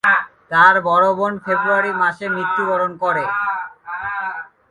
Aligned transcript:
তার 0.51 0.75
বড় 0.87 1.07
বোন 1.17 1.33
ফেব্রুয়ারি 1.45 1.91
মাসে 2.01 2.25
মৃত্যুবরণ 2.35 2.91
করে। 3.03 3.25